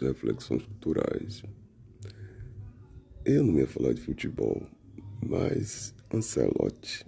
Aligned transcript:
reflexões 0.00 0.64
culturais. 0.64 1.42
Eu 3.24 3.44
não 3.44 3.58
ia 3.58 3.66
falar 3.66 3.92
de 3.92 4.00
futebol, 4.00 4.66
mas 5.26 5.94
Ancelotti, 6.12 7.06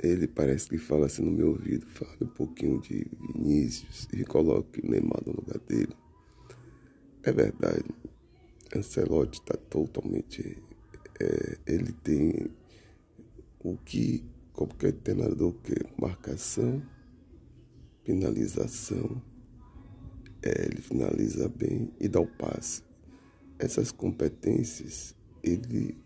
ele 0.00 0.28
parece 0.28 0.68
que 0.68 0.78
fala 0.78 1.06
assim 1.06 1.22
no 1.22 1.30
meu 1.30 1.48
ouvido, 1.48 1.86
fala 1.86 2.16
um 2.22 2.26
pouquinho 2.26 2.80
de 2.80 3.06
Vinícius 3.34 4.06
e 4.12 4.24
coloque 4.24 4.86
Neymar 4.86 5.22
no 5.26 5.32
lugar 5.32 5.58
dele. 5.60 5.94
É 7.22 7.32
verdade, 7.32 7.84
Ancelotti 8.74 9.40
está 9.40 9.56
totalmente. 9.56 10.62
É, 11.20 11.58
ele 11.66 11.92
tem 11.92 12.48
o 13.58 13.76
que 13.76 14.24
qualquer 14.52 14.92
treinador 14.92 15.54
quer: 15.62 15.84
marcação, 16.00 16.82
finalização. 18.04 19.20
É, 20.42 20.66
ele 20.66 20.80
finaliza 20.80 21.48
bem 21.48 21.90
e 22.00 22.08
dá 22.08 22.20
o 22.20 22.26
passe. 22.26 22.82
Essas 23.58 23.90
competências 23.90 25.14
ele, 25.42 25.96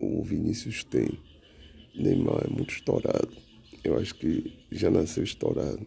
o 0.00 0.22
Vinícius 0.22 0.84
tem. 0.84 1.20
Neymar 1.94 2.46
é 2.46 2.48
muito 2.48 2.72
estourado. 2.72 3.30
Eu 3.84 3.98
acho 3.98 4.14
que 4.14 4.66
já 4.70 4.90
nasceu 4.90 5.22
estourado 5.22 5.86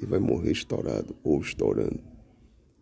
e 0.00 0.06
vai 0.06 0.18
morrer 0.18 0.52
estourado 0.52 1.14
ou 1.22 1.40
estourando 1.40 2.10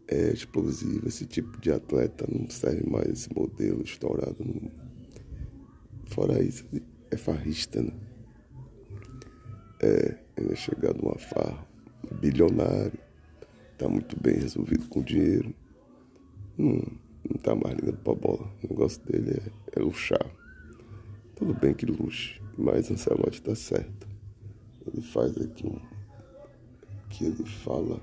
é 0.08 0.32
explosivo. 0.32 1.06
Esse 1.06 1.26
tipo 1.26 1.60
de 1.60 1.70
atleta 1.70 2.26
não 2.28 2.48
serve 2.48 2.88
mais 2.88 3.08
esse 3.08 3.34
modelo 3.34 3.82
estourado. 3.82 4.36
Fora 6.06 6.42
isso, 6.42 6.64
é 7.10 7.16
farrista, 7.16 7.82
né? 7.82 7.92
É, 9.80 10.18
ele 10.36 10.52
é 10.52 10.56
chegado 10.56 11.00
numa 11.00 11.18
farra, 11.18 11.64
bilionário, 12.20 12.98
tá 13.78 13.88
muito 13.88 14.20
bem 14.20 14.34
resolvido 14.34 14.88
com 14.88 15.00
dinheiro. 15.02 15.54
Não, 16.56 16.82
não 17.24 17.36
tá 17.40 17.54
mais 17.54 17.76
ligando 17.76 17.98
pra 17.98 18.14
bola. 18.14 18.52
O 18.62 18.68
negócio 18.68 19.00
dele 19.04 19.40
é, 19.40 19.78
é 19.78 19.82
luxar. 19.82 20.26
Tudo 21.36 21.54
bem 21.54 21.72
que 21.72 21.86
luxe, 21.86 22.40
mas 22.56 22.90
Ancelotti 22.90 23.40
tá 23.40 23.54
certo. 23.54 24.08
Ele 24.84 25.00
faz 25.00 25.36
aqui 25.40 25.64
um. 25.64 25.80
que 27.08 27.26
ele 27.26 27.44
fala 27.44 28.00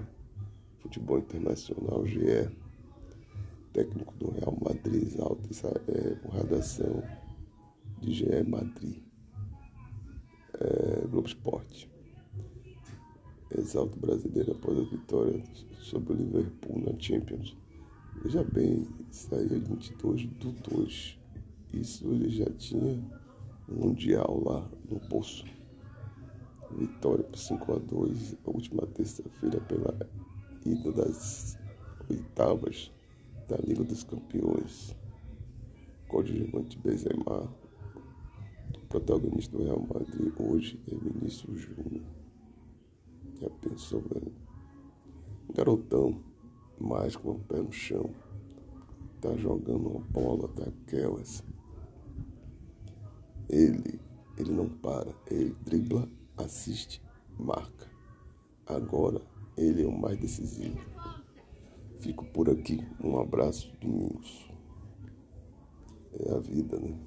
Futebol 0.79 1.19
Internacional, 1.19 2.05
GE, 2.05 2.49
técnico 3.73 4.13
do 4.15 4.31
Real 4.31 4.57
Madrid, 4.61 5.13
essa 5.49 5.67
é, 5.89 6.37
redação 6.37 7.03
de 7.99 8.13
GE 8.13 8.43
Madrid, 8.47 9.03
é, 10.53 11.07
Globo 11.07 11.27
Esporte. 11.27 11.94
Exalta 13.57 13.95
o 13.95 13.99
brasileiro 13.99 14.51
após 14.51 14.77
a 14.77 14.83
vitória 14.83 15.41
sobre 15.79 16.13
o 16.13 16.15
Liverpool 16.15 16.81
na 16.81 16.99
Champions. 16.99 17.55
Veja 18.21 18.43
bem, 18.43 18.85
saiu 19.11 19.61
22 19.61 20.25
do 20.25 20.51
2. 20.51 21.17
Isso 21.73 22.05
ele 22.07 22.29
já 22.29 22.49
tinha 22.57 23.01
um 23.69 23.75
Mundial 23.75 24.43
lá 24.43 24.69
no 24.89 24.99
Poço. 25.09 25.45
Vitória 26.71 27.23
por 27.23 27.37
5 27.37 27.73
a 27.73 27.79
2 27.79 28.35
a 28.45 28.49
última 28.49 28.85
terça-feira 28.87 29.61
pela 29.61 29.97
ida 30.65 30.91
das 30.91 31.57
oitavas 32.09 32.91
da 33.47 33.57
Liga 33.57 33.83
dos 33.83 34.03
Campeões. 34.03 34.95
Coadjuvante 36.09 36.77
Benzema, 36.79 37.49
protagonista 38.89 39.57
do 39.57 39.63
Real 39.63 39.87
Madrid 39.93 40.33
hoje 40.39 40.79
é 40.91 40.95
Vinícius 40.95 41.61
Júnior. 41.61 41.94
Pensou, 43.75 43.99
velho? 44.03 44.31
Garotão, 45.53 46.23
mais 46.79 47.13
com 47.13 47.31
o 47.31 47.39
pé 47.39 47.61
no 47.61 47.73
chão, 47.73 48.09
tá 49.19 49.35
jogando 49.35 49.89
uma 49.89 49.99
bola 49.99 50.47
daquelas. 50.47 51.43
Ele, 53.49 53.99
ele 54.37 54.51
não 54.53 54.69
para, 54.69 55.13
ele 55.29 55.53
dribla, 55.65 56.07
assiste, 56.37 57.03
marca. 57.37 57.91
Agora 58.65 59.21
ele 59.57 59.83
é 59.83 59.85
o 59.85 59.91
mais 59.91 60.17
decisivo. 60.17 60.79
Fico 61.99 62.23
por 62.27 62.49
aqui. 62.49 62.79
Um 63.03 63.19
abraço, 63.19 63.75
Domingos. 63.81 64.49
É 66.17 66.31
a 66.31 66.39
vida, 66.39 66.79
né? 66.79 66.97